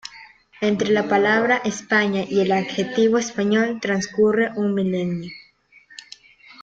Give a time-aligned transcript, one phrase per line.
[0.61, 5.29] Entre la palabra España y el adjetivo español transcurre un milenio.